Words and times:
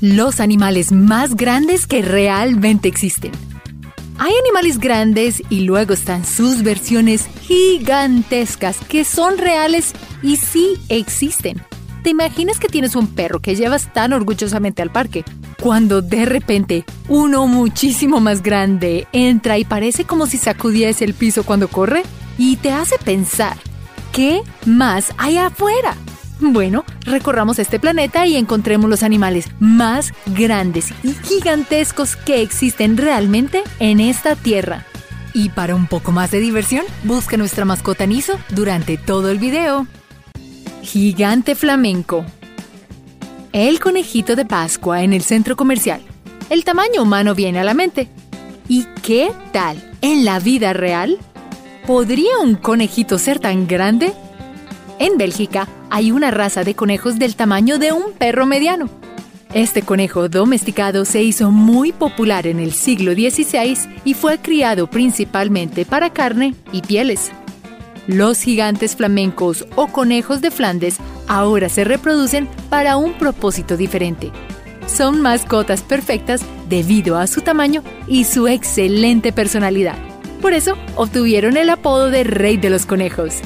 Los 0.00 0.40
animales 0.40 0.92
más 0.92 1.36
grandes 1.36 1.86
que 1.86 2.00
realmente 2.00 2.88
existen. 2.88 3.32
Hay 4.16 4.32
animales 4.44 4.78
grandes 4.78 5.42
y 5.50 5.60
luego 5.60 5.92
están 5.92 6.24
sus 6.24 6.62
versiones 6.62 7.26
gigantescas 7.42 8.78
que 8.88 9.04
son 9.04 9.36
reales 9.36 9.92
y 10.22 10.38
sí 10.38 10.78
existen. 10.88 11.62
¿Te 12.02 12.08
imaginas 12.08 12.58
que 12.58 12.68
tienes 12.68 12.96
un 12.96 13.08
perro 13.08 13.40
que 13.40 13.56
llevas 13.56 13.92
tan 13.92 14.14
orgullosamente 14.14 14.80
al 14.80 14.90
parque? 14.90 15.22
Cuando 15.60 16.00
de 16.00 16.24
repente 16.24 16.86
uno 17.08 17.46
muchísimo 17.46 18.20
más 18.20 18.42
grande 18.42 19.06
entra 19.12 19.58
y 19.58 19.66
parece 19.66 20.04
como 20.04 20.26
si 20.26 20.38
sacudiese 20.38 21.04
el 21.04 21.12
piso 21.12 21.44
cuando 21.44 21.68
corre 21.68 22.04
y 22.38 22.56
te 22.56 22.72
hace 22.72 22.96
pensar, 22.96 23.58
¿qué 24.12 24.40
más 24.64 25.12
hay 25.18 25.36
afuera? 25.36 25.94
Bueno, 26.40 26.84
recorramos 27.04 27.58
este 27.58 27.78
planeta 27.78 28.26
y 28.26 28.36
encontremos 28.36 28.88
los 28.88 29.02
animales 29.02 29.48
más 29.60 30.12
grandes 30.26 30.90
y 31.02 31.12
gigantescos 31.12 32.16
que 32.16 32.40
existen 32.40 32.96
realmente 32.96 33.62
en 33.78 34.00
esta 34.00 34.36
Tierra. 34.36 34.86
Y 35.34 35.50
para 35.50 35.74
un 35.74 35.86
poco 35.86 36.12
más 36.12 36.30
de 36.30 36.40
diversión, 36.40 36.84
busca 37.04 37.36
nuestra 37.36 37.66
mascota 37.66 38.06
Niso 38.06 38.38
durante 38.48 38.96
todo 38.96 39.30
el 39.30 39.38
video. 39.38 39.86
Gigante 40.82 41.54
flamenco. 41.54 42.24
El 43.52 43.78
conejito 43.78 44.34
de 44.34 44.46
Pascua 44.46 45.02
en 45.02 45.12
el 45.12 45.22
centro 45.22 45.56
comercial. 45.56 46.00
El 46.48 46.64
tamaño 46.64 47.02
humano 47.02 47.34
viene 47.34 47.60
a 47.60 47.64
la 47.64 47.74
mente. 47.74 48.08
¿Y 48.66 48.86
qué 49.02 49.30
tal? 49.52 49.92
¿En 50.00 50.24
la 50.24 50.40
vida 50.40 50.72
real? 50.72 51.18
¿Podría 51.86 52.38
un 52.42 52.54
conejito 52.54 53.18
ser 53.18 53.40
tan 53.40 53.66
grande? 53.66 54.14
En 55.00 55.16
Bélgica 55.16 55.66
hay 55.88 56.12
una 56.12 56.30
raza 56.30 56.62
de 56.62 56.74
conejos 56.74 57.18
del 57.18 57.34
tamaño 57.34 57.78
de 57.78 57.90
un 57.90 58.12
perro 58.12 58.44
mediano. 58.44 58.90
Este 59.54 59.80
conejo 59.80 60.28
domesticado 60.28 61.06
se 61.06 61.22
hizo 61.22 61.50
muy 61.50 61.90
popular 61.90 62.46
en 62.46 62.60
el 62.60 62.72
siglo 62.72 63.14
XVI 63.14 63.78
y 64.04 64.12
fue 64.12 64.38
criado 64.38 64.88
principalmente 64.88 65.86
para 65.86 66.12
carne 66.12 66.54
y 66.70 66.82
pieles. 66.82 67.32
Los 68.06 68.42
gigantes 68.42 68.94
flamencos 68.94 69.64
o 69.74 69.86
conejos 69.88 70.42
de 70.42 70.50
Flandes 70.50 70.98
ahora 71.28 71.70
se 71.70 71.84
reproducen 71.84 72.46
para 72.68 72.98
un 72.98 73.14
propósito 73.14 73.78
diferente. 73.78 74.30
Son 74.86 75.22
mascotas 75.22 75.80
perfectas 75.80 76.42
debido 76.68 77.16
a 77.16 77.26
su 77.26 77.40
tamaño 77.40 77.82
y 78.06 78.24
su 78.24 78.48
excelente 78.48 79.32
personalidad. 79.32 79.96
Por 80.42 80.52
eso 80.52 80.76
obtuvieron 80.94 81.56
el 81.56 81.70
apodo 81.70 82.10
de 82.10 82.22
Rey 82.22 82.58
de 82.58 82.68
los 82.68 82.84
Conejos. 82.84 83.40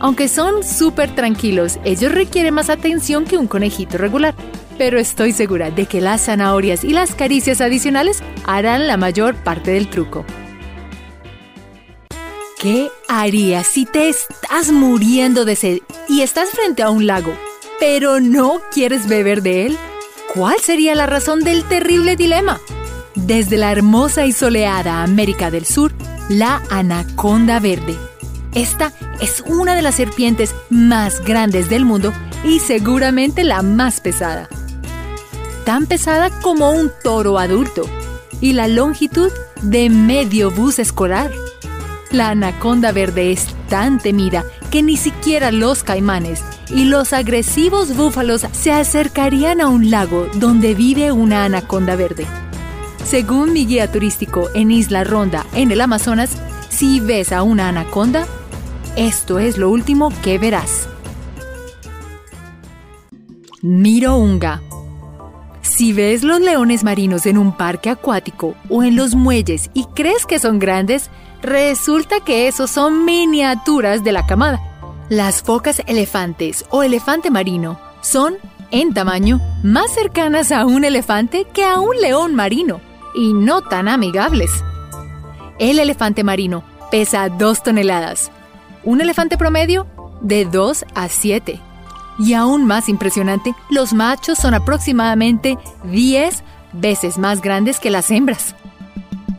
Aunque 0.00 0.28
son 0.28 0.64
súper 0.64 1.14
tranquilos, 1.14 1.78
ellos 1.84 2.10
requieren 2.10 2.54
más 2.54 2.70
atención 2.70 3.24
que 3.24 3.36
un 3.36 3.46
conejito 3.46 3.98
regular. 3.98 4.34
Pero 4.78 4.98
estoy 4.98 5.32
segura 5.32 5.70
de 5.70 5.84
que 5.84 6.00
las 6.00 6.22
zanahorias 6.24 6.84
y 6.84 6.90
las 6.90 7.14
caricias 7.14 7.60
adicionales 7.60 8.22
harán 8.44 8.86
la 8.86 8.96
mayor 8.96 9.36
parte 9.36 9.72
del 9.72 9.88
truco. 9.90 10.24
¿Qué 12.58 12.90
harías 13.08 13.66
si 13.66 13.84
te 13.84 14.08
estás 14.08 14.72
muriendo 14.72 15.44
de 15.44 15.56
sed 15.56 15.78
y 16.08 16.22
estás 16.22 16.50
frente 16.50 16.82
a 16.82 16.90
un 16.90 17.06
lago, 17.06 17.34
pero 17.78 18.20
no 18.20 18.60
quieres 18.72 19.06
beber 19.06 19.42
de 19.42 19.66
él? 19.66 19.78
¿Cuál 20.34 20.60
sería 20.60 20.94
la 20.94 21.06
razón 21.06 21.40
del 21.40 21.64
terrible 21.64 22.16
dilema? 22.16 22.58
Desde 23.14 23.58
la 23.58 23.72
hermosa 23.72 24.24
y 24.24 24.32
soleada 24.32 25.02
América 25.02 25.50
del 25.50 25.66
Sur, 25.66 25.92
la 26.28 26.62
anaconda 26.70 27.60
verde 27.60 27.96
esta 28.54 28.92
es 29.20 29.42
una 29.46 29.74
de 29.74 29.82
las 29.82 29.96
serpientes 29.96 30.54
más 30.70 31.24
grandes 31.24 31.68
del 31.68 31.84
mundo 31.84 32.12
y 32.44 32.58
seguramente 32.58 33.44
la 33.44 33.62
más 33.62 34.00
pesada. 34.00 34.48
Tan 35.64 35.86
pesada 35.86 36.30
como 36.40 36.70
un 36.72 36.90
toro 37.02 37.38
adulto 37.38 37.88
y 38.40 38.54
la 38.54 38.68
longitud 38.68 39.30
de 39.62 39.90
medio 39.90 40.50
bus 40.50 40.78
escolar. 40.78 41.30
La 42.10 42.30
anaconda 42.30 42.92
verde 42.92 43.32
es 43.32 43.46
tan 43.68 43.98
temida 43.98 44.44
que 44.70 44.82
ni 44.82 44.96
siquiera 44.96 45.52
los 45.52 45.82
caimanes 45.82 46.42
y 46.68 46.84
los 46.84 47.12
agresivos 47.12 47.96
búfalos 47.96 48.46
se 48.52 48.72
acercarían 48.72 49.60
a 49.60 49.68
un 49.68 49.90
lago 49.90 50.28
donde 50.34 50.74
vive 50.74 51.12
una 51.12 51.44
anaconda 51.44 51.96
verde. 51.96 52.26
Según 53.04 53.52
mi 53.52 53.66
guía 53.66 53.90
turístico 53.90 54.48
en 54.54 54.70
Isla 54.70 55.04
Ronda, 55.04 55.44
en 55.54 55.70
el 55.70 55.80
Amazonas, 55.80 56.30
si 56.68 57.00
ves 57.00 57.32
a 57.32 57.42
una 57.42 57.68
anaconda, 57.68 58.26
esto 58.96 59.38
es 59.38 59.58
lo 59.58 59.70
último 59.70 60.12
que 60.22 60.38
verás. 60.38 60.88
Miro 63.62 64.16
Unga. 64.16 64.62
Si 65.60 65.92
ves 65.92 66.22
los 66.22 66.40
leones 66.40 66.84
marinos 66.84 67.26
en 67.26 67.38
un 67.38 67.56
parque 67.56 67.90
acuático 67.90 68.54
o 68.68 68.82
en 68.82 68.96
los 68.96 69.14
muelles 69.14 69.70
y 69.74 69.84
crees 69.94 70.26
que 70.26 70.38
son 70.38 70.58
grandes, 70.58 71.10
resulta 71.42 72.20
que 72.20 72.48
esos 72.48 72.70
son 72.70 73.04
miniaturas 73.04 74.04
de 74.04 74.12
la 74.12 74.26
camada. 74.26 74.60
Las 75.08 75.42
focas 75.42 75.82
elefantes 75.86 76.64
o 76.70 76.82
elefante 76.82 77.30
marino 77.30 77.78
son, 78.00 78.34
en 78.70 78.94
tamaño, 78.94 79.40
más 79.62 79.92
cercanas 79.92 80.52
a 80.52 80.64
un 80.64 80.84
elefante 80.84 81.46
que 81.52 81.64
a 81.64 81.80
un 81.80 81.96
león 82.00 82.34
marino 82.34 82.80
y 83.14 83.32
no 83.32 83.62
tan 83.62 83.88
amigables. 83.88 84.50
El 85.58 85.78
elefante 85.78 86.24
marino 86.24 86.62
pesa 86.90 87.28
2 87.28 87.62
toneladas, 87.62 88.30
un 88.84 89.00
elefante 89.00 89.36
promedio 89.36 89.86
de 90.20 90.44
2 90.44 90.84
a 90.94 91.08
7. 91.08 91.60
Y 92.18 92.34
aún 92.34 92.66
más 92.66 92.88
impresionante, 92.88 93.54
los 93.70 93.92
machos 93.92 94.38
son 94.38 94.54
aproximadamente 94.54 95.56
10 95.84 96.42
veces 96.72 97.18
más 97.18 97.40
grandes 97.40 97.80
que 97.80 97.90
las 97.90 98.10
hembras. 98.10 98.54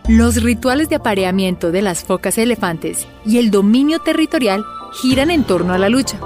Los 0.08 0.42
rituales 0.44 0.90
de 0.90 0.96
apareamiento 0.96 1.72
de 1.72 1.82
las 1.82 2.04
focas 2.04 2.38
elefantes 2.38 3.08
y 3.26 3.38
el 3.38 3.52
dominio 3.52 4.00
territorial 4.00 4.66
giran 4.94 5.32
en 5.32 5.44
torno 5.44 5.74
a 5.74 5.78
la 5.78 5.90
lucha. 5.90 6.20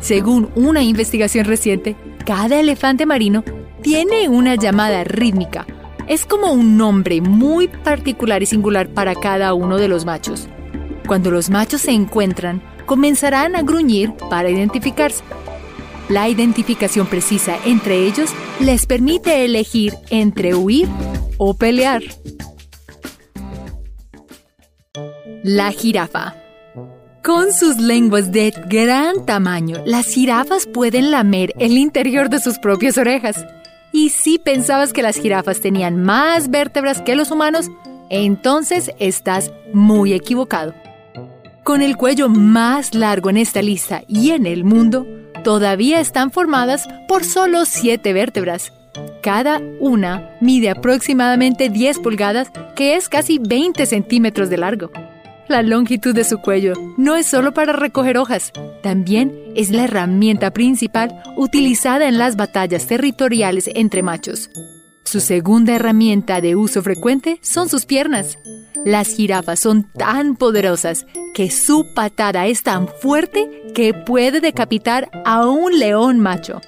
Según 0.00 0.50
una 0.54 0.82
investigación 0.82 1.46
reciente, 1.46 1.96
cada 2.26 2.60
elefante 2.60 3.06
marino 3.06 3.42
tiene 3.82 4.28
una 4.28 4.54
llamada 4.54 5.02
rítmica. 5.04 5.66
Es 6.06 6.26
como 6.26 6.52
un 6.52 6.76
nombre 6.76 7.20
muy 7.20 7.68
particular 7.68 8.42
y 8.42 8.46
singular 8.46 8.88
para 8.88 9.14
cada 9.14 9.54
uno 9.54 9.78
de 9.78 9.88
los 9.88 10.04
machos. 10.04 10.48
Cuando 11.06 11.30
los 11.30 11.50
machos 11.50 11.82
se 11.82 11.92
encuentran, 11.92 12.62
comenzarán 12.86 13.56
a 13.56 13.62
gruñir 13.62 14.12
para 14.30 14.50
identificarse. 14.50 15.22
La 16.08 16.28
identificación 16.28 17.06
precisa 17.06 17.56
entre 17.64 18.06
ellos 18.06 18.30
les 18.60 18.86
permite 18.86 19.44
elegir 19.44 19.94
entre 20.10 20.54
huir 20.54 20.88
o 21.38 21.54
pelear. 21.54 22.02
La 25.42 25.72
jirafa. 25.72 26.36
Con 27.24 27.52
sus 27.52 27.78
lenguas 27.78 28.32
de 28.32 28.52
gran 28.68 29.24
tamaño, 29.24 29.78
las 29.86 30.06
jirafas 30.06 30.66
pueden 30.66 31.12
lamer 31.12 31.52
el 31.58 31.78
interior 31.78 32.28
de 32.28 32.40
sus 32.40 32.58
propias 32.58 32.98
orejas. 32.98 33.46
Y 33.92 34.10
si 34.10 34.38
pensabas 34.38 34.92
que 34.92 35.02
las 35.02 35.16
jirafas 35.16 35.60
tenían 35.60 36.02
más 36.02 36.50
vértebras 36.50 37.00
que 37.00 37.14
los 37.14 37.30
humanos, 37.30 37.70
entonces 38.10 38.90
estás 38.98 39.52
muy 39.72 40.12
equivocado. 40.12 40.74
Con 41.64 41.80
el 41.80 41.96
cuello 41.96 42.28
más 42.28 42.92
largo 42.92 43.30
en 43.30 43.36
esta 43.36 43.62
lista 43.62 44.02
y 44.08 44.30
en 44.30 44.46
el 44.46 44.64
mundo, 44.64 45.06
todavía 45.44 46.00
están 46.00 46.32
formadas 46.32 46.88
por 47.06 47.24
solo 47.24 47.66
7 47.66 48.12
vértebras. 48.12 48.72
Cada 49.22 49.60
una 49.78 50.36
mide 50.40 50.70
aproximadamente 50.70 51.68
10 51.68 52.00
pulgadas, 52.00 52.50
que 52.74 52.96
es 52.96 53.08
casi 53.08 53.38
20 53.38 53.86
centímetros 53.86 54.50
de 54.50 54.56
largo. 54.56 54.90
La 55.48 55.62
longitud 55.62 56.14
de 56.14 56.24
su 56.24 56.38
cuello 56.38 56.74
no 56.96 57.14
es 57.14 57.26
solo 57.26 57.54
para 57.54 57.72
recoger 57.72 58.18
hojas, 58.18 58.52
también 58.82 59.32
es 59.54 59.70
la 59.70 59.84
herramienta 59.84 60.50
principal 60.50 61.22
utilizada 61.36 62.08
en 62.08 62.18
las 62.18 62.34
batallas 62.34 62.88
territoriales 62.88 63.70
entre 63.74 64.02
machos. 64.02 64.50
Su 65.04 65.20
segunda 65.20 65.76
herramienta 65.76 66.40
de 66.40 66.56
uso 66.56 66.82
frecuente 66.82 67.38
son 67.42 67.68
sus 67.68 67.86
piernas. 67.86 68.38
Las 68.84 69.14
jirafas 69.14 69.60
son 69.60 69.84
tan 69.92 70.36
poderosas 70.36 71.06
que 71.34 71.50
su 71.50 71.94
patada 71.94 72.46
es 72.46 72.62
tan 72.62 72.88
fuerte 72.88 73.48
que 73.74 73.94
puede 73.94 74.40
decapitar 74.40 75.08
a 75.24 75.46
un 75.46 75.78
león 75.78 76.18
macho. 76.18 76.60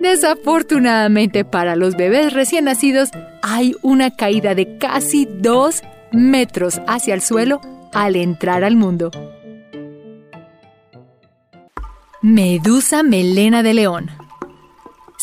Desafortunadamente 0.00 1.44
para 1.44 1.76
los 1.76 1.94
bebés 1.96 2.32
recién 2.32 2.64
nacidos 2.64 3.10
hay 3.42 3.76
una 3.82 4.10
caída 4.10 4.56
de 4.56 4.76
casi 4.78 5.28
dos 5.30 5.82
metros 6.10 6.80
hacia 6.88 7.14
el 7.14 7.22
suelo 7.22 7.60
al 7.92 8.16
entrar 8.16 8.64
al 8.64 8.74
mundo. 8.74 9.12
Medusa 12.20 13.02
melena 13.02 13.62
de 13.62 13.74
león. 13.74 14.10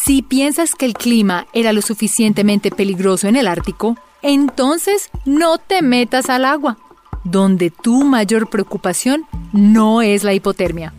Si 0.09 0.23
piensas 0.23 0.73
que 0.73 0.87
el 0.87 0.95
clima 0.95 1.45
era 1.53 1.71
lo 1.71 1.83
suficientemente 1.83 2.71
peligroso 2.71 3.27
en 3.27 3.35
el 3.35 3.47
Ártico, 3.47 3.95
entonces 4.23 5.11
no 5.23 5.59
te 5.59 5.83
metas 5.83 6.31
al 6.31 6.45
agua, 6.45 6.79
donde 7.23 7.69
tu 7.69 8.03
mayor 8.05 8.49
preocupación 8.49 9.27
no 9.53 10.01
es 10.01 10.23
la 10.23 10.33
hipotermia. 10.33 10.95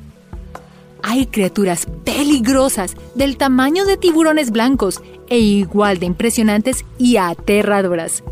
Hay 1.02 1.26
criaturas 1.26 1.88
peligrosas 2.04 2.94
del 3.16 3.36
tamaño 3.36 3.84
de 3.84 3.96
tiburones 3.96 4.52
blancos 4.52 5.02
e 5.28 5.40
igual 5.40 5.98
de 5.98 6.06
impresionantes 6.06 6.84
y 6.96 7.16
aterradoras. 7.16 8.22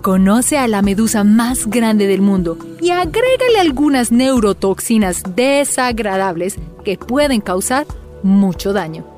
Conoce 0.00 0.56
a 0.56 0.66
la 0.66 0.80
medusa 0.80 1.24
más 1.24 1.66
grande 1.66 2.06
del 2.06 2.22
mundo 2.22 2.56
y 2.80 2.88
agrégale 2.88 3.60
algunas 3.60 4.12
neurotoxinas 4.12 5.24
desagradables 5.36 6.56
que 6.86 6.96
pueden 6.96 7.42
causar 7.42 7.86
mucho 8.22 8.72
daño. 8.72 9.17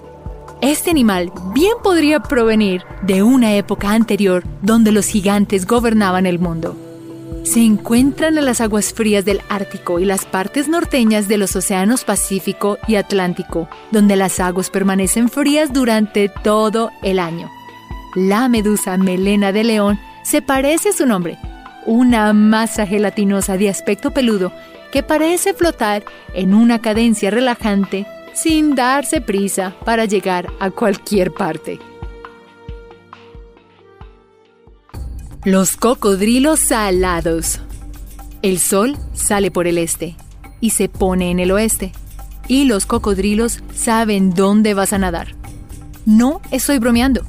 Este 0.62 0.90
animal 0.90 1.32
bien 1.54 1.72
podría 1.82 2.20
provenir 2.20 2.82
de 3.00 3.22
una 3.22 3.54
época 3.54 3.92
anterior 3.92 4.44
donde 4.60 4.92
los 4.92 5.06
gigantes 5.06 5.66
gobernaban 5.66 6.26
el 6.26 6.38
mundo. 6.38 6.76
Se 7.44 7.60
encuentran 7.60 8.36
en 8.36 8.44
las 8.44 8.60
aguas 8.60 8.92
frías 8.92 9.24
del 9.24 9.40
Ártico 9.48 10.00
y 10.00 10.04
las 10.04 10.26
partes 10.26 10.68
norteñas 10.68 11.28
de 11.28 11.38
los 11.38 11.56
océanos 11.56 12.04
Pacífico 12.04 12.76
y 12.86 12.96
Atlántico, 12.96 13.70
donde 13.90 14.16
las 14.16 14.38
aguas 14.38 14.68
permanecen 14.68 15.30
frías 15.30 15.72
durante 15.72 16.28
todo 16.28 16.90
el 17.02 17.20
año. 17.20 17.50
La 18.14 18.46
medusa 18.50 18.98
melena 18.98 19.52
de 19.52 19.64
león 19.64 19.98
se 20.24 20.42
parece 20.42 20.90
a 20.90 20.92
su 20.92 21.06
nombre, 21.06 21.38
una 21.86 22.34
masa 22.34 22.86
gelatinosa 22.86 23.56
de 23.56 23.70
aspecto 23.70 24.10
peludo 24.10 24.52
que 24.92 25.02
parece 25.02 25.54
flotar 25.54 26.04
en 26.34 26.52
una 26.52 26.80
cadencia 26.80 27.30
relajante 27.30 28.06
sin 28.32 28.74
darse 28.74 29.20
prisa 29.20 29.76
para 29.84 30.04
llegar 30.04 30.52
a 30.60 30.70
cualquier 30.70 31.32
parte. 31.32 31.78
Los 35.44 35.76
cocodrilos 35.76 36.60
salados. 36.60 37.60
El 38.42 38.58
sol 38.58 38.96
sale 39.14 39.50
por 39.50 39.66
el 39.66 39.78
este 39.78 40.16
y 40.60 40.70
se 40.70 40.88
pone 40.88 41.30
en 41.30 41.40
el 41.40 41.50
oeste. 41.50 41.92
Y 42.46 42.64
los 42.64 42.84
cocodrilos 42.84 43.62
saben 43.74 44.34
dónde 44.34 44.74
vas 44.74 44.92
a 44.92 44.98
nadar. 44.98 45.34
No 46.04 46.42
estoy 46.50 46.78
bromeando. 46.78 47.22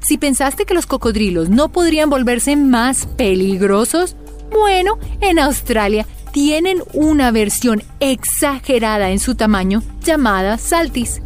Si 0.00 0.18
pensaste 0.18 0.64
que 0.64 0.74
los 0.74 0.86
cocodrilos 0.86 1.48
no 1.48 1.70
podrían 1.70 2.10
volverse 2.10 2.56
más 2.56 3.06
peligrosos, 3.06 4.16
bueno, 4.50 4.98
en 5.20 5.38
Australia 5.38 6.06
tienen 6.40 6.84
una 6.94 7.32
versión 7.32 7.82
exagerada 7.98 9.10
en 9.10 9.18
su 9.18 9.34
tamaño 9.34 9.82
llamada 10.04 10.56
saltis. 10.56 11.20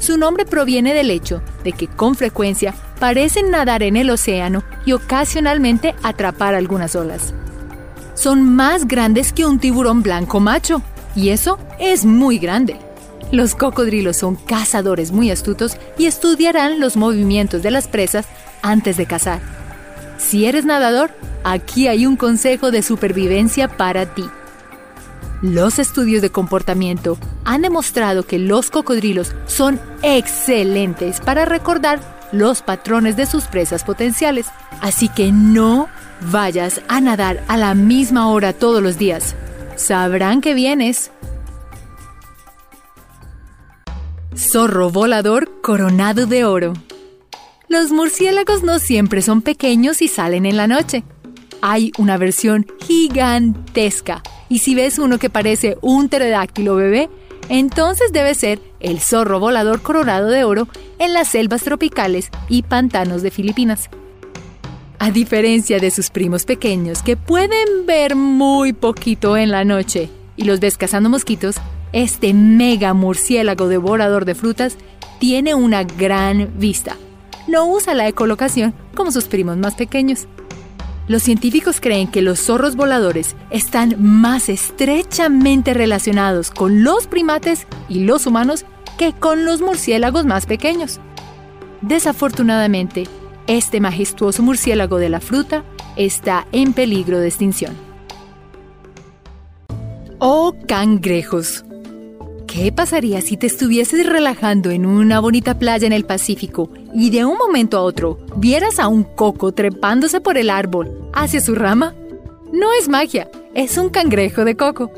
Su 0.00 0.18
nombre 0.18 0.44
proviene 0.46 0.94
del 0.94 1.12
hecho 1.12 1.42
de 1.62 1.70
que 1.70 1.86
con 1.86 2.16
frecuencia 2.16 2.74
parecen 2.98 3.52
nadar 3.52 3.84
en 3.84 3.96
el 3.96 4.10
océano 4.10 4.64
y 4.84 4.94
ocasionalmente 4.94 5.94
atrapar 6.02 6.56
algunas 6.56 6.96
olas. 6.96 7.32
Son 8.14 8.56
más 8.56 8.88
grandes 8.88 9.32
que 9.32 9.46
un 9.46 9.60
tiburón 9.60 10.02
blanco 10.02 10.40
macho, 10.40 10.82
y 11.14 11.28
eso 11.28 11.60
es 11.78 12.04
muy 12.04 12.40
grande. 12.40 12.78
Los 13.30 13.54
cocodrilos 13.54 14.16
son 14.16 14.34
cazadores 14.34 15.12
muy 15.12 15.30
astutos 15.30 15.76
y 15.98 16.06
estudiarán 16.06 16.80
los 16.80 16.96
movimientos 16.96 17.62
de 17.62 17.70
las 17.70 17.86
presas 17.86 18.26
antes 18.62 18.96
de 18.96 19.06
cazar. 19.06 19.38
Si 20.18 20.46
eres 20.46 20.64
nadador, 20.64 21.12
aquí 21.44 21.86
hay 21.86 22.06
un 22.06 22.16
consejo 22.16 22.72
de 22.72 22.82
supervivencia 22.82 23.68
para 23.68 24.04
ti. 24.16 24.24
Los 25.40 25.78
estudios 25.78 26.20
de 26.20 26.30
comportamiento 26.30 27.16
han 27.44 27.62
demostrado 27.62 28.24
que 28.24 28.40
los 28.40 28.70
cocodrilos 28.70 29.36
son 29.46 29.80
excelentes 30.02 31.20
para 31.20 31.44
recordar 31.44 32.00
los 32.32 32.62
patrones 32.62 33.16
de 33.16 33.24
sus 33.24 33.44
presas 33.44 33.84
potenciales, 33.84 34.46
así 34.80 35.08
que 35.08 35.30
no 35.30 35.88
vayas 36.32 36.80
a 36.88 37.00
nadar 37.00 37.44
a 37.46 37.56
la 37.56 37.74
misma 37.74 38.28
hora 38.28 38.52
todos 38.52 38.82
los 38.82 38.98
días. 38.98 39.36
Sabrán 39.76 40.40
que 40.40 40.54
vienes. 40.54 41.12
Zorro 44.36 44.90
volador 44.90 45.60
coronado 45.62 46.26
de 46.26 46.44
oro. 46.44 46.72
Los 47.68 47.92
murciélagos 47.92 48.64
no 48.64 48.80
siempre 48.80 49.22
son 49.22 49.42
pequeños 49.42 50.02
y 50.02 50.08
salen 50.08 50.46
en 50.46 50.56
la 50.56 50.66
noche. 50.66 51.04
Hay 51.60 51.92
una 51.96 52.16
versión 52.16 52.66
gigantesca 52.80 54.22
y 54.48 54.58
si 54.58 54.74
ves 54.74 54.98
uno 54.98 55.18
que 55.18 55.30
parece 55.30 55.76
un 55.80 56.08
pterodáctilo 56.08 56.76
bebé, 56.76 57.08
entonces 57.48 58.12
debe 58.12 58.34
ser 58.34 58.60
el 58.80 59.00
zorro 59.00 59.40
volador 59.40 59.80
coronado 59.82 60.28
de 60.28 60.44
oro 60.44 60.68
en 60.98 61.12
las 61.12 61.28
selvas 61.28 61.62
tropicales 61.62 62.30
y 62.48 62.62
pantanos 62.62 63.22
de 63.22 63.30
Filipinas. 63.30 63.88
A 64.98 65.10
diferencia 65.10 65.78
de 65.78 65.90
sus 65.90 66.10
primos 66.10 66.44
pequeños 66.44 67.02
que 67.02 67.16
pueden 67.16 67.86
ver 67.86 68.16
muy 68.16 68.72
poquito 68.72 69.36
en 69.36 69.50
la 69.50 69.64
noche 69.64 70.10
y 70.36 70.44
los 70.44 70.60
ves 70.60 70.76
cazando 70.76 71.08
mosquitos, 71.08 71.56
este 71.92 72.34
mega 72.34 72.94
murciélago 72.94 73.68
devorador 73.68 74.24
de 74.24 74.34
frutas 74.34 74.76
tiene 75.18 75.54
una 75.54 75.84
gran 75.84 76.50
vista. 76.58 76.96
No 77.46 77.66
usa 77.66 77.94
la 77.94 78.08
ecolocación 78.08 78.74
como 78.94 79.10
sus 79.10 79.24
primos 79.24 79.56
más 79.56 79.74
pequeños. 79.74 80.26
Los 81.08 81.22
científicos 81.22 81.80
creen 81.80 82.06
que 82.06 82.20
los 82.20 82.38
zorros 82.38 82.76
voladores 82.76 83.34
están 83.50 83.96
más 83.98 84.50
estrechamente 84.50 85.72
relacionados 85.72 86.50
con 86.50 86.84
los 86.84 87.06
primates 87.06 87.66
y 87.88 88.00
los 88.00 88.26
humanos 88.26 88.66
que 88.98 89.14
con 89.14 89.46
los 89.46 89.62
murciélagos 89.62 90.26
más 90.26 90.44
pequeños. 90.44 91.00
Desafortunadamente, 91.80 93.04
este 93.46 93.80
majestuoso 93.80 94.42
murciélago 94.42 94.98
de 94.98 95.08
la 95.08 95.20
fruta 95.20 95.64
está 95.96 96.46
en 96.52 96.74
peligro 96.74 97.18
de 97.18 97.28
extinción. 97.28 97.74
Oh 100.18 100.54
cangrejos. 100.66 101.64
¿Qué 102.58 102.72
pasaría 102.72 103.20
si 103.20 103.36
te 103.36 103.46
estuvieses 103.46 104.04
relajando 104.04 104.70
en 104.70 104.84
una 104.84 105.20
bonita 105.20 105.60
playa 105.60 105.86
en 105.86 105.92
el 105.92 106.04
Pacífico 106.04 106.68
y 106.92 107.10
de 107.10 107.24
un 107.24 107.38
momento 107.38 107.78
a 107.78 107.82
otro 107.82 108.18
vieras 108.34 108.80
a 108.80 108.88
un 108.88 109.04
coco 109.04 109.52
trepándose 109.52 110.20
por 110.20 110.36
el 110.36 110.50
árbol 110.50 111.08
hacia 111.12 111.40
su 111.40 111.54
rama? 111.54 111.94
No 112.52 112.72
es 112.72 112.88
magia, 112.88 113.30
es 113.54 113.78
un 113.78 113.90
cangrejo 113.90 114.44
de 114.44 114.56
coco. 114.56 114.90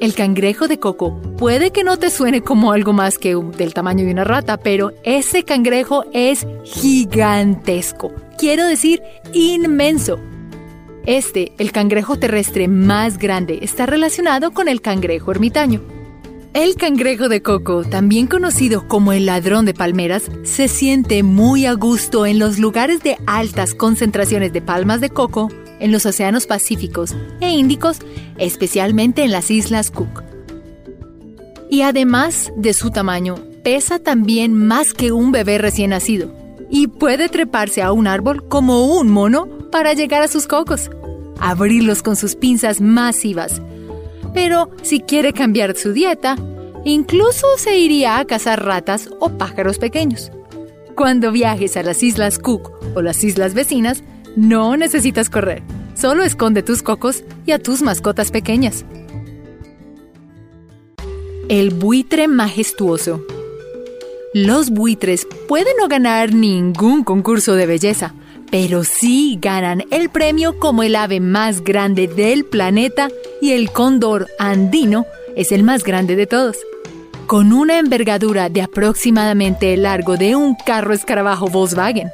El 0.00 0.14
cangrejo 0.14 0.66
de 0.66 0.80
coco 0.80 1.16
puede 1.38 1.70
que 1.70 1.84
no 1.84 1.96
te 1.96 2.10
suene 2.10 2.40
como 2.40 2.72
algo 2.72 2.92
más 2.92 3.18
que 3.18 3.36
del 3.36 3.72
tamaño 3.72 4.04
de 4.04 4.10
una 4.10 4.24
rata, 4.24 4.56
pero 4.56 4.92
ese 5.04 5.44
cangrejo 5.44 6.06
es 6.12 6.44
gigantesco. 6.64 8.10
Quiero 8.36 8.66
decir, 8.66 9.00
inmenso. 9.32 10.18
Este, 11.04 11.52
el 11.58 11.70
cangrejo 11.70 12.18
terrestre 12.18 12.66
más 12.66 13.16
grande, 13.16 13.60
está 13.62 13.86
relacionado 13.86 14.50
con 14.50 14.66
el 14.66 14.80
cangrejo 14.80 15.30
ermitaño. 15.30 15.95
El 16.56 16.76
cangrejo 16.76 17.28
de 17.28 17.42
coco, 17.42 17.84
también 17.84 18.26
conocido 18.26 18.88
como 18.88 19.12
el 19.12 19.26
ladrón 19.26 19.66
de 19.66 19.74
palmeras, 19.74 20.30
se 20.44 20.68
siente 20.68 21.22
muy 21.22 21.66
a 21.66 21.74
gusto 21.74 22.24
en 22.24 22.38
los 22.38 22.58
lugares 22.58 23.02
de 23.02 23.18
altas 23.26 23.74
concentraciones 23.74 24.54
de 24.54 24.62
palmas 24.62 25.02
de 25.02 25.10
coco, 25.10 25.50
en 25.80 25.92
los 25.92 26.06
océanos 26.06 26.46
Pacíficos 26.46 27.14
e 27.42 27.50
Índicos, 27.50 27.98
especialmente 28.38 29.22
en 29.22 29.32
las 29.32 29.50
Islas 29.50 29.90
Cook. 29.90 30.22
Y 31.68 31.82
además 31.82 32.50
de 32.56 32.72
su 32.72 32.90
tamaño, 32.90 33.34
pesa 33.62 33.98
también 33.98 34.54
más 34.54 34.94
que 34.94 35.12
un 35.12 35.32
bebé 35.32 35.58
recién 35.58 35.90
nacido 35.90 36.32
y 36.70 36.86
puede 36.86 37.28
treparse 37.28 37.82
a 37.82 37.92
un 37.92 38.06
árbol 38.06 38.48
como 38.48 38.96
un 38.98 39.10
mono 39.10 39.46
para 39.70 39.92
llegar 39.92 40.22
a 40.22 40.28
sus 40.28 40.46
cocos, 40.46 40.90
abrirlos 41.38 42.02
con 42.02 42.16
sus 42.16 42.34
pinzas 42.34 42.80
masivas 42.80 43.60
pero 44.36 44.68
si 44.82 45.00
quiere 45.00 45.32
cambiar 45.32 45.74
su 45.78 45.94
dieta, 45.94 46.36
incluso 46.84 47.46
se 47.56 47.78
iría 47.78 48.18
a 48.18 48.26
cazar 48.26 48.62
ratas 48.62 49.08
o 49.18 49.30
pájaros 49.30 49.78
pequeños. 49.78 50.30
Cuando 50.94 51.32
viajes 51.32 51.78
a 51.78 51.82
las 51.82 52.02
Islas 52.02 52.38
Cook 52.38 52.70
o 52.94 53.00
las 53.00 53.24
islas 53.24 53.54
vecinas, 53.54 54.04
no 54.36 54.76
necesitas 54.76 55.30
correr, 55.30 55.62
solo 55.94 56.22
esconde 56.22 56.62
tus 56.62 56.82
cocos 56.82 57.24
y 57.46 57.52
a 57.52 57.58
tus 57.58 57.80
mascotas 57.80 58.30
pequeñas. 58.30 58.84
El 61.48 61.70
buitre 61.70 62.28
majestuoso. 62.28 63.24
Los 64.34 64.68
buitres 64.68 65.26
pueden 65.48 65.78
no 65.80 65.88
ganar 65.88 66.34
ningún 66.34 67.04
concurso 67.04 67.54
de 67.54 67.64
belleza, 67.64 68.12
pero 68.50 68.84
sí 68.84 69.38
ganan 69.40 69.84
el 69.90 70.10
premio 70.10 70.58
como 70.58 70.82
el 70.82 70.96
ave 70.96 71.20
más 71.20 71.62
grande 71.62 72.06
del 72.06 72.44
planeta 72.44 73.08
y 73.40 73.52
el 73.52 73.70
cóndor 73.70 74.28
andino 74.38 75.06
es 75.36 75.52
el 75.52 75.62
más 75.62 75.84
grande 75.84 76.16
de 76.16 76.26
todos. 76.26 76.56
Con 77.26 77.52
una 77.52 77.78
envergadura 77.78 78.48
de 78.48 78.62
aproximadamente 78.62 79.74
el 79.74 79.82
largo 79.82 80.16
de 80.16 80.36
un 80.36 80.54
carro 80.54 80.94
escarabajo 80.94 81.48
Volkswagen. 81.48 82.10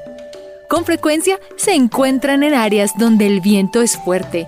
Con 0.69 0.87
frecuencia 0.87 1.39
se 1.57 1.75
encuentran 1.75 2.43
en 2.43 2.55
áreas 2.55 2.93
donde 2.99 3.27
el 3.27 3.41
viento 3.41 3.83
es 3.83 3.97
fuerte. 3.99 4.47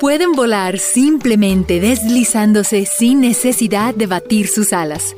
Pueden 0.00 0.32
volar 0.32 0.78
simplemente 0.78 1.78
deslizándose 1.80 2.86
sin 2.86 3.20
necesidad 3.20 3.94
de 3.94 4.06
batir 4.06 4.48
sus 4.48 4.72
alas. 4.72 5.14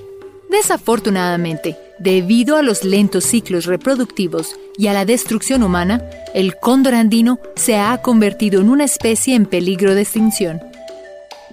Desafortunadamente, 0.51 1.77
debido 2.01 2.57
a 2.57 2.63
los 2.63 2.83
lentos 2.83 3.25
ciclos 3.25 3.67
reproductivos 3.67 4.57
y 4.77 4.89
a 4.89 4.93
la 4.93 5.05
destrucción 5.05 5.63
humana, 5.63 6.03
el 6.35 6.57
cóndor 6.57 6.95
andino 6.95 7.39
se 7.55 7.77
ha 7.77 8.01
convertido 8.03 8.61
en 8.61 8.71
una 8.71 8.85
especie 8.85 9.35
en 9.37 9.47
peligro 9.47 9.95
de 9.95 10.03
extinción. 10.03 10.61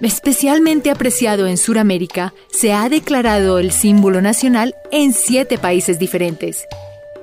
Especialmente 0.00 0.90
apreciado 0.90 1.46
en 1.46 1.58
Sudamérica, 1.58 2.32
se 2.50 2.72
ha 2.72 2.88
declarado 2.88 3.58
el 3.58 3.72
símbolo 3.72 4.22
nacional 4.22 4.74
en 4.90 5.12
siete 5.12 5.58
países 5.58 5.98
diferentes. 5.98 6.66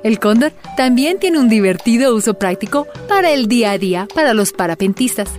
El 0.04 0.20
cóndor 0.20 0.52
también 0.78 1.18
tiene 1.18 1.40
un 1.40 1.50
divertido 1.50 2.14
uso 2.14 2.36
práctico 2.36 2.86
para 3.08 3.32
el 3.32 3.48
día 3.48 3.72
a 3.72 3.78
día 3.80 4.08
para 4.14 4.36
los 4.36 4.52
parapentistas. 4.52 5.30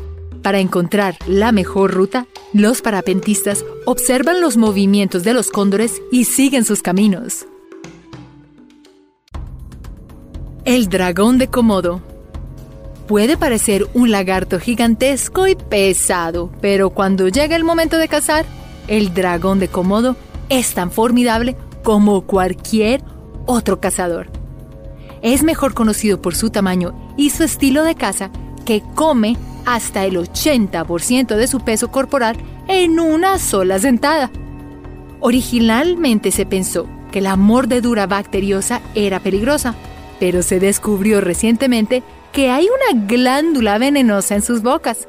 Para 0.43 0.59
encontrar 0.59 1.17
la 1.29 1.53
mejor 1.53 1.93
ruta, 1.93 2.27
los 2.53 2.81
parapentistas 2.81 3.65
observan 3.85 4.41
los 4.41 4.57
movimientos 4.57 5.23
de 5.23 5.35
los 5.35 5.51
cóndores 5.51 6.01
y 6.11 6.25
siguen 6.25 6.65
sus 6.65 6.83
caminos. 6.83 7.47
El 10.67 10.89
dragón 10.89 11.39
de 11.39 11.47
Komodo 11.47 12.01
Puede 13.07 13.37
parecer 13.37 13.87
un 13.95 14.11
lagarto 14.11 14.59
gigantesco 14.59 15.47
y 15.47 15.55
pesado, 15.55 16.51
pero 16.61 16.91
cuando 16.91 17.29
llega 17.29 17.55
el 17.55 17.63
momento 17.63 17.99
de 17.99 18.09
cazar, 18.09 18.45
el 18.89 19.15
dragón 19.15 19.61
de 19.61 19.69
Komodo 19.69 20.17
es 20.49 20.75
tan 20.75 20.91
formidable 20.91 21.57
como 21.85 22.23
cualquier 22.23 23.01
otro 23.47 23.79
cazador. 23.79 24.27
Es 25.23 25.45
mejor 25.45 25.73
conocido 25.73 26.21
por 26.21 26.35
su 26.35 26.51
tamaño 26.51 27.15
y 27.17 27.31
su 27.31 27.45
estilo 27.45 27.85
de 27.85 27.95
caza 27.95 28.33
que 28.65 28.83
come 28.97 29.37
hasta 29.67 30.05
el 30.05 30.17
80% 30.17 31.37
de 31.37 31.47
su 31.47 31.61
peso 31.61 31.93
corporal 31.93 32.37
en 32.67 32.99
una 32.99 33.39
sola 33.39 33.79
sentada. 33.79 34.33
Originalmente 35.21 36.33
se 36.33 36.45
pensó 36.45 36.89
que 37.13 37.21
la 37.21 37.37
mordedura 37.37 38.09
bacteriosa 38.09 38.83
era 38.97 39.21
peligrosa, 39.21 39.77
pero 40.19 40.43
se 40.43 40.61
descubrió 40.61 41.21
recientemente 41.21 42.03
que 42.33 42.51
hay 42.51 42.67
una 42.67 43.07
glándula 43.07 43.79
venenosa 43.79 44.35
en 44.35 44.43
sus 44.43 44.63
bocas. 44.63 45.09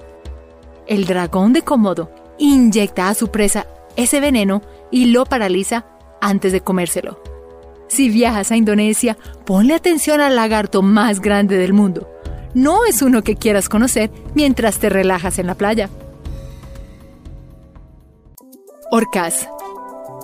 El 0.85 1.05
dragón 1.05 1.53
de 1.53 1.61
Komodo 1.61 2.11
inyecta 2.37 3.09
a 3.09 3.13
su 3.13 3.29
presa 3.29 3.67
ese 3.95 4.19
veneno 4.19 4.61
y 4.91 5.05
lo 5.05 5.25
paraliza 5.25 5.85
antes 6.21 6.51
de 6.51 6.61
comérselo. 6.61 7.21
Si 7.87 8.09
viajas 8.09 8.51
a 8.51 8.57
Indonesia, 8.57 9.17
ponle 9.45 9.73
atención 9.73 10.21
al 10.21 10.35
lagarto 10.35 10.81
más 10.81 11.21
grande 11.21 11.57
del 11.57 11.73
mundo. 11.73 12.09
No 12.53 12.85
es 12.85 13.01
uno 13.01 13.23
que 13.23 13.35
quieras 13.35 13.69
conocer 13.69 14.11
mientras 14.35 14.79
te 14.79 14.89
relajas 14.89 15.39
en 15.39 15.47
la 15.47 15.55
playa. 15.55 15.89
Orcas. 18.91 19.47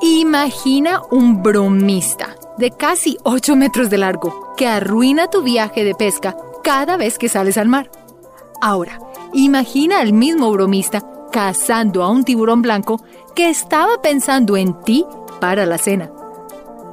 Imagina 0.02 1.02
un 1.12 1.44
bromista 1.44 2.36
de 2.58 2.72
casi 2.72 3.18
8 3.24 3.56
metros 3.56 3.90
de 3.90 3.98
largo 3.98 4.54
que 4.58 4.68
arruina 4.68 5.30
tu 5.30 5.42
viaje 5.42 5.84
de 5.84 5.96
pesca 5.96 6.36
cada 6.64 6.98
vez 6.98 7.18
que 7.18 7.30
sales 7.30 7.58
al 7.58 7.68
mar. 7.68 7.90
Ahora, 8.62 9.00
imagina 9.34 10.00
al 10.00 10.14
mismo 10.14 10.52
bromista 10.52 11.04
cazando 11.32 12.04
a 12.04 12.10
un 12.10 12.24
tiburón 12.24 12.62
blanco 12.62 13.02
que 13.36 13.50
estaba 13.50 14.02
pensando 14.02 14.56
en 14.56 14.80
ti 14.82 15.06
para 15.42 15.66
la 15.66 15.78
cena. 15.78 16.12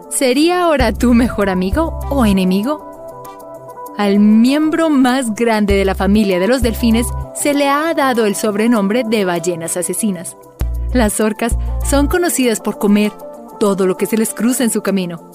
¿Sería 0.09 0.65
ahora 0.65 0.93
tu 0.93 1.15
mejor 1.15 1.49
amigo 1.49 1.99
o 2.11 2.27
enemigo? 2.27 2.91
Al 3.97 4.19
miembro 4.19 4.89
más 4.89 5.35
grande 5.35 5.75
de 5.75 5.85
la 5.85 5.95
familia 5.95 6.41
de 6.41 6.49
los 6.49 6.63
delfines 6.63 7.07
se 7.35 7.55
le 7.55 7.69
ha 7.69 7.93
dado 7.95 8.25
el 8.25 8.35
sobrenombre 8.35 9.05
de 9.05 9.25
ballenas 9.25 9.77
asesinas. 9.77 10.37
Las 10.93 11.21
orcas 11.21 11.57
son 11.89 12.09
conocidas 12.09 12.61
por 12.61 12.79
comer 12.79 13.13
todo 13.61 13.87
lo 13.87 13.97
que 13.97 14.07
se 14.07 14.17
les 14.17 14.35
cruza 14.35 14.65
en 14.65 14.71
su 14.71 14.83
camino. 14.83 15.30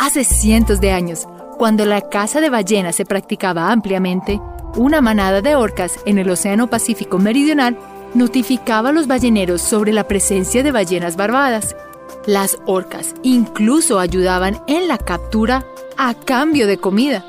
Hace 0.00 0.24
cientos 0.24 0.80
de 0.80 0.92
años, 0.92 1.28
cuando 1.58 1.84
la 1.84 2.00
caza 2.00 2.40
de 2.40 2.48
ballenas 2.48 2.96
se 2.96 3.04
practicaba 3.04 3.70
ampliamente, 3.70 4.40
una 4.74 5.02
manada 5.02 5.42
de 5.42 5.56
orcas 5.56 6.00
en 6.06 6.16
el 6.16 6.30
Océano 6.30 6.70
Pacífico 6.70 7.18
Meridional 7.18 7.76
notificaba 8.14 8.88
a 8.88 8.92
los 8.92 9.06
balleneros 9.06 9.60
sobre 9.60 9.92
la 9.92 10.08
presencia 10.08 10.62
de 10.62 10.72
ballenas 10.72 11.16
barbadas. 11.16 11.76
Las 12.24 12.56
orcas 12.64 13.14
incluso 13.22 13.98
ayudaban 13.98 14.62
en 14.68 14.88
la 14.88 14.96
captura 14.96 15.66
a 15.98 16.14
cambio 16.14 16.66
de 16.66 16.78
comida. 16.78 17.22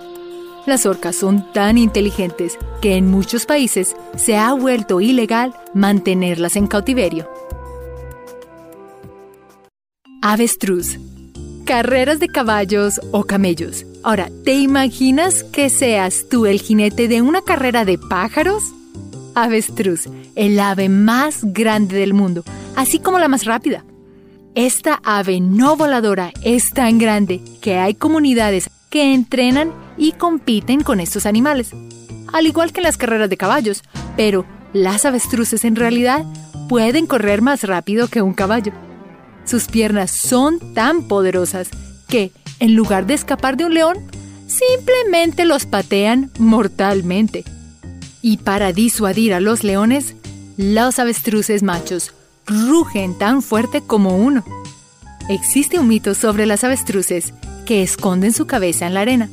Las 0.66 0.86
orcas 0.86 1.18
son 1.18 1.52
tan 1.52 1.78
inteligentes 1.78 2.58
que 2.82 2.96
en 2.96 3.12
muchos 3.12 3.46
países 3.46 3.98
se 4.16 4.38
ha 4.38 4.54
vuelto 4.54 5.02
ilegal 5.02 5.54
mantenerlas 5.74 6.56
en 6.56 6.68
cautiverio. 6.68 7.30
Avestruz 10.22 10.98
carreras 11.72 12.20
de 12.20 12.28
caballos 12.28 13.00
o 13.12 13.24
camellos. 13.24 13.86
Ahora, 14.04 14.30
¿te 14.44 14.56
imaginas 14.56 15.46
que 15.46 15.70
seas 15.70 16.26
tú 16.30 16.46
el 16.46 16.60
jinete 16.60 17.08
de 17.08 17.22
una 17.22 17.42
carrera 17.44 17.86
de 17.86 17.98
pájaros? 17.98 18.62
Avestruz, 19.36 20.10
el 20.36 20.60
ave 20.60 20.90
más 20.90 21.46
grande 21.46 21.96
del 21.96 22.14
mundo, 22.14 22.44
así 22.76 23.00
como 23.00 23.20
la 23.20 23.30
más 23.30 23.46
rápida. 23.46 23.86
Esta 24.54 25.00
ave 25.06 25.40
no 25.40 25.78
voladora 25.78 26.34
es 26.44 26.72
tan 26.72 26.98
grande 26.98 27.40
que 27.62 27.78
hay 27.78 27.94
comunidades 27.94 28.70
que 28.90 29.14
entrenan 29.14 29.72
y 29.98 30.12
compiten 30.12 30.84
con 30.84 31.00
estos 31.00 31.26
animales, 31.26 31.72
al 32.34 32.48
igual 32.48 32.74
que 32.74 32.82
en 32.82 32.84
las 32.84 32.98
carreras 32.98 33.30
de 33.30 33.38
caballos, 33.38 33.82
pero 34.18 34.46
las 34.74 35.06
avestruces 35.06 35.64
en 35.64 35.78
realidad 35.78 36.26
pueden 36.68 37.08
correr 37.08 37.42
más 37.42 37.64
rápido 37.64 38.10
que 38.10 38.22
un 38.22 38.34
caballo. 38.34 38.74
Sus 39.46 39.68
piernas 39.68 40.12
son 40.12 40.60
tan 40.74 41.08
poderosas 41.08 41.70
que, 42.08 42.32
en 42.60 42.76
lugar 42.76 43.06
de 43.06 43.16
escapar 43.16 43.58
de 43.58 43.66
un 43.66 43.74
león, 43.74 43.98
simplemente 44.48 45.46
los 45.46 45.66
patean 45.66 46.30
mortalmente. 46.38 47.44
Y 48.22 48.38
para 48.38 48.72
disuadir 48.72 49.34
a 49.34 49.40
los 49.40 49.64
leones, 49.64 50.16
los 50.58 51.00
avestruces 51.00 51.64
machos 51.64 52.14
rugen 52.46 53.18
tan 53.18 53.42
fuerte 53.42 53.82
como 53.82 54.18
uno. 54.18 54.44
Existe 55.30 55.80
un 55.80 55.88
mito 55.88 56.14
sobre 56.14 56.46
las 56.46 56.64
avestruces 56.64 57.34
que 57.66 57.84
esconden 57.84 58.34
su 58.34 58.46
cabeza 58.48 58.86
en 58.86 58.94
la 58.94 59.02
arena, 59.02 59.30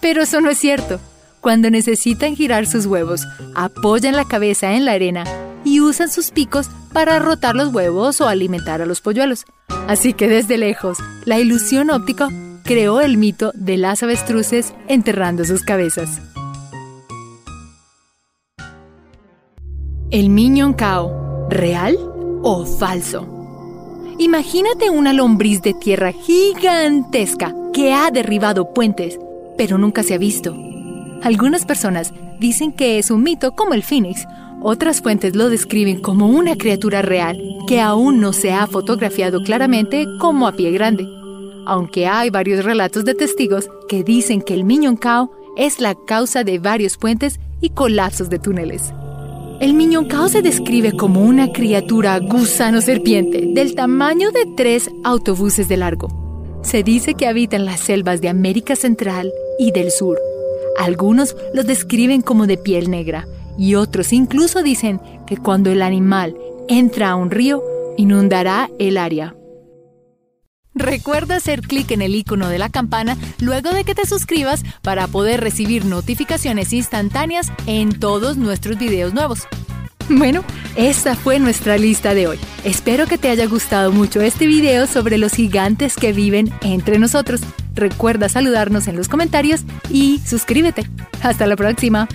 pero 0.00 0.22
eso 0.22 0.40
no 0.40 0.50
es 0.50 0.58
cierto. 0.58 1.00
Cuando 1.40 1.70
necesitan 1.70 2.36
girar 2.36 2.66
sus 2.66 2.86
huevos, 2.86 3.26
apoyan 3.54 4.14
la 4.14 4.26
cabeza 4.26 4.74
en 4.74 4.84
la 4.84 4.92
arena 4.92 5.24
y 5.64 5.80
usan 5.80 6.10
sus 6.10 6.30
picos 6.30 6.68
para 6.92 7.18
rotar 7.18 7.54
los 7.54 7.72
huevos 7.72 8.20
o 8.20 8.28
alimentar 8.28 8.82
a 8.82 8.86
los 8.86 9.00
polluelos. 9.00 9.44
Así 9.88 10.12
que 10.12 10.28
desde 10.28 10.58
lejos, 10.58 10.98
la 11.24 11.38
ilusión 11.38 11.90
óptica 11.90 12.28
creó 12.64 13.00
el 13.00 13.16
mito 13.16 13.52
de 13.54 13.76
las 13.76 14.02
avestruces 14.02 14.74
enterrando 14.88 15.44
sus 15.44 15.62
cabezas. 15.62 16.20
El 20.10 20.28
Minion 20.30 20.72
Cow, 20.72 21.48
¿real 21.48 21.96
o 22.42 22.66
falso? 22.66 23.40
Imagínate 24.18 24.90
una 24.90 25.12
lombriz 25.12 25.62
de 25.62 25.72
tierra 25.72 26.12
gigantesca 26.12 27.54
que 27.72 27.94
ha 27.94 28.10
derribado 28.10 28.74
puentes, 28.74 29.18
pero 29.56 29.78
nunca 29.78 30.02
se 30.02 30.14
ha 30.14 30.18
visto. 30.18 30.54
Algunas 31.22 31.64
personas 31.64 32.12
dicen 32.38 32.72
que 32.72 32.98
es 32.98 33.10
un 33.10 33.22
mito 33.22 33.52
como 33.52 33.72
el 33.72 33.82
Phoenix 33.82 34.26
otras 34.62 35.00
fuentes 35.00 35.34
lo 35.36 35.48
describen 35.48 36.00
como 36.00 36.28
una 36.28 36.56
criatura 36.56 37.02
real 37.02 37.40
que 37.66 37.80
aún 37.80 38.20
no 38.20 38.32
se 38.32 38.52
ha 38.52 38.66
fotografiado 38.66 39.42
claramente 39.42 40.06
como 40.18 40.46
a 40.46 40.52
pie 40.52 40.70
grande, 40.70 41.06
aunque 41.66 42.06
hay 42.06 42.30
varios 42.30 42.64
relatos 42.64 43.04
de 43.04 43.14
testigos 43.14 43.68
que 43.88 44.04
dicen 44.04 44.42
que 44.42 44.54
el 44.54 44.64
Miñón 44.64 44.96
Cao 44.96 45.30
es 45.56 45.80
la 45.80 45.94
causa 45.94 46.44
de 46.44 46.58
varios 46.58 46.96
puentes 46.96 47.40
y 47.60 47.70
colapsos 47.70 48.30
de 48.30 48.38
túneles. 48.38 48.92
El 49.60 49.74
Miñón 49.74 50.06
Cao 50.06 50.28
se 50.28 50.40
describe 50.40 50.92
como 50.92 51.20
una 51.20 51.52
criatura 51.52 52.18
gusano 52.18 52.80
serpiente 52.80 53.44
del 53.52 53.74
tamaño 53.74 54.30
de 54.30 54.46
tres 54.56 54.90
autobuses 55.04 55.68
de 55.68 55.76
largo. 55.76 56.60
Se 56.62 56.82
dice 56.82 57.14
que 57.14 57.26
habita 57.26 57.56
en 57.56 57.66
las 57.66 57.80
selvas 57.80 58.20
de 58.20 58.28
América 58.28 58.74
Central 58.74 59.30
y 59.58 59.72
del 59.72 59.90
Sur. 59.90 60.18
Algunos 60.78 61.36
lo 61.52 61.62
describen 61.62 62.22
como 62.22 62.46
de 62.46 62.56
piel 62.56 62.90
negra, 62.90 63.26
y 63.60 63.74
otros 63.74 64.14
incluso 64.14 64.62
dicen 64.62 65.02
que 65.26 65.36
cuando 65.36 65.70
el 65.70 65.82
animal 65.82 66.34
entra 66.66 67.10
a 67.10 67.14
un 67.14 67.30
río, 67.30 67.62
inundará 67.98 68.70
el 68.78 68.96
área. 68.96 69.36
Recuerda 70.72 71.36
hacer 71.36 71.60
clic 71.60 71.90
en 71.90 72.00
el 72.00 72.14
icono 72.14 72.48
de 72.48 72.58
la 72.58 72.70
campana 72.70 73.18
luego 73.38 73.74
de 73.74 73.84
que 73.84 73.94
te 73.94 74.06
suscribas 74.06 74.62
para 74.80 75.08
poder 75.08 75.42
recibir 75.42 75.84
notificaciones 75.84 76.72
instantáneas 76.72 77.52
en 77.66 77.90
todos 78.00 78.38
nuestros 78.38 78.78
videos 78.78 79.12
nuevos. 79.12 79.46
Bueno, 80.08 80.42
esta 80.74 81.14
fue 81.14 81.38
nuestra 81.38 81.76
lista 81.76 82.14
de 82.14 82.28
hoy. 82.28 82.38
Espero 82.64 83.06
que 83.06 83.18
te 83.18 83.28
haya 83.28 83.46
gustado 83.46 83.92
mucho 83.92 84.22
este 84.22 84.46
video 84.46 84.86
sobre 84.86 85.18
los 85.18 85.34
gigantes 85.34 85.96
que 85.96 86.14
viven 86.14 86.50
entre 86.62 86.98
nosotros. 86.98 87.42
Recuerda 87.74 88.30
saludarnos 88.30 88.88
en 88.88 88.96
los 88.96 89.08
comentarios 89.08 89.64
y 89.90 90.18
suscríbete. 90.24 90.88
Hasta 91.22 91.46
la 91.46 91.56
próxima. 91.56 92.08